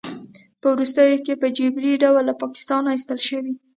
په 0.61 0.67
وروستیو 0.73 1.23
کې 1.25 1.33
په 1.41 1.47
جبري 1.57 1.93
ډول 2.03 2.23
له 2.29 2.33
پاکستانه 2.41 2.89
ایستل 2.91 3.19
شوی 3.27 3.53